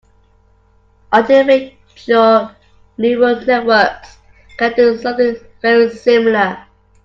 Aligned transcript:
Artificial 1.13 2.49
neural 2.97 3.45
networks 3.45 4.17
can 4.57 4.73
do 4.73 4.97
something 4.97 5.35
very 5.61 5.91
similar. 5.91 6.65